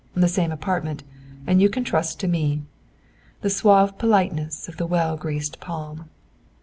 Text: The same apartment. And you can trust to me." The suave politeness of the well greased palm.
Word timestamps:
The 0.15 0.27
same 0.27 0.51
apartment. 0.51 1.03
And 1.45 1.61
you 1.61 1.69
can 1.69 1.83
trust 1.83 2.19
to 2.21 2.27
me." 2.27 2.63
The 3.41 3.51
suave 3.51 3.99
politeness 3.99 4.67
of 4.67 4.77
the 4.77 4.87
well 4.87 5.15
greased 5.15 5.59
palm. 5.59 6.09